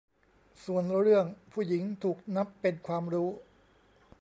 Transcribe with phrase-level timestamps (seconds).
[0.65, 3.29] ส่วนเรื่อง 'ผู้หญิง' ถูกนับเป็นความรู้